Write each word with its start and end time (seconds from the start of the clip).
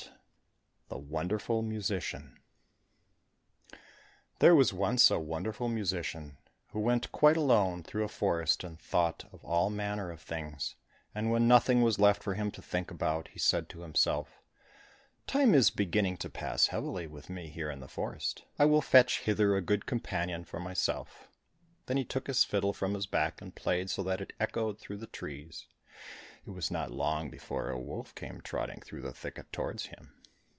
8 0.93 0.95
The 0.97 1.11
Wonderful 1.13 1.61
Musician 1.61 2.37
There 4.39 4.53
was 4.53 4.73
once 4.73 5.09
a 5.09 5.17
wonderful 5.19 5.69
musician, 5.69 6.37
who 6.71 6.81
went 6.81 7.13
quite 7.13 7.37
alone 7.37 7.81
through 7.81 8.03
a 8.03 8.09
forest 8.09 8.61
and 8.65 8.77
thought 8.77 9.23
of 9.31 9.41
all 9.45 9.69
manner 9.69 10.11
of 10.11 10.19
things, 10.21 10.75
and 11.15 11.31
when 11.31 11.47
nothing 11.47 11.81
was 11.81 11.97
left 11.97 12.21
for 12.21 12.33
him 12.33 12.51
to 12.51 12.61
think 12.61 12.91
about, 12.91 13.29
he 13.29 13.39
said 13.39 13.69
to 13.69 13.83
himself, 13.83 14.41
"Time 15.27 15.53
is 15.55 15.69
beginning 15.69 16.17
to 16.17 16.29
pass 16.29 16.67
heavily 16.67 17.07
with 17.07 17.29
me 17.29 17.47
here 17.47 17.71
in 17.71 17.79
the 17.79 17.87
forest, 17.87 18.43
I 18.59 18.65
will 18.65 18.81
fetch 18.81 19.21
hither 19.21 19.55
a 19.55 19.61
good 19.61 19.85
companion 19.85 20.43
for 20.43 20.59
myself." 20.59 21.29
Then 21.85 21.95
he 21.95 22.03
took 22.03 22.27
his 22.27 22.43
fiddle 22.43 22.73
from 22.73 22.95
his 22.95 23.05
back, 23.07 23.41
and 23.41 23.55
played 23.55 23.89
so 23.89 24.03
that 24.03 24.19
it 24.19 24.33
echoed 24.41 24.77
through 24.77 24.97
the 24.97 25.07
trees. 25.07 25.67
It 26.45 26.49
was 26.51 26.69
not 26.69 26.91
long 26.91 27.29
before 27.29 27.69
a 27.69 27.79
wolf 27.79 28.13
came 28.13 28.41
trotting 28.41 28.81
through 28.81 29.03
the 29.03 29.13
thicket 29.13 29.53
towards 29.53 29.85
him. 29.85 30.15